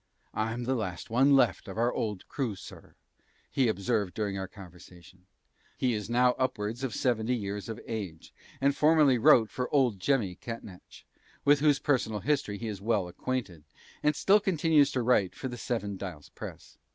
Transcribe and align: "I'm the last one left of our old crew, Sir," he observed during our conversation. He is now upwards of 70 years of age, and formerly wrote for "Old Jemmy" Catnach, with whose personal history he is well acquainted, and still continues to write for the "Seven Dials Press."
"I'm 0.33 0.63
the 0.63 0.73
last 0.73 1.11
one 1.11 1.35
left 1.35 1.67
of 1.67 1.77
our 1.77 1.93
old 1.93 2.27
crew, 2.27 2.55
Sir," 2.55 2.95
he 3.51 3.67
observed 3.67 4.15
during 4.15 4.35
our 4.35 4.47
conversation. 4.47 5.27
He 5.77 5.93
is 5.93 6.09
now 6.09 6.31
upwards 6.39 6.83
of 6.83 6.95
70 6.95 7.35
years 7.35 7.69
of 7.69 7.79
age, 7.85 8.33
and 8.59 8.75
formerly 8.75 9.19
wrote 9.19 9.51
for 9.51 9.71
"Old 9.71 9.99
Jemmy" 9.99 10.33
Catnach, 10.35 11.03
with 11.45 11.59
whose 11.59 11.77
personal 11.77 12.21
history 12.21 12.57
he 12.57 12.67
is 12.67 12.81
well 12.81 13.07
acquainted, 13.07 13.63
and 14.01 14.15
still 14.15 14.39
continues 14.39 14.89
to 14.93 15.03
write 15.03 15.35
for 15.35 15.47
the 15.49 15.55
"Seven 15.57 15.97
Dials 15.97 16.29
Press." 16.29 16.79